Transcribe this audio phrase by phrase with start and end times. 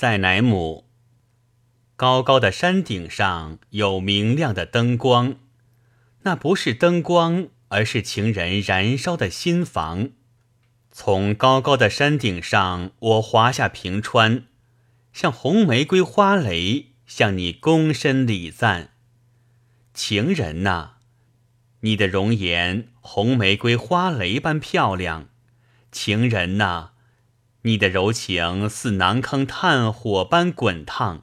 [0.00, 0.86] 塞乃姆。
[1.94, 5.36] 高高的山顶上有明亮的灯光，
[6.22, 10.08] 那不是灯光，而是情人燃烧的心房。
[10.90, 14.44] 从高高的山顶上，我滑下平川，
[15.12, 18.92] 像红玫瑰花蕾，向你躬身礼赞。
[19.92, 20.92] 情人呐，
[21.80, 25.28] 你的容颜红玫瑰花蕾般漂亮。
[25.92, 26.92] 情人呐，
[27.62, 31.22] 你的柔情似南坑炭火般滚烫。